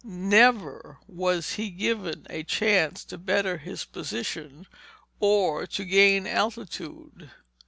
[0.03, 4.65] Never was he given a chance to better his position
[5.19, 7.29] or to gain altitude.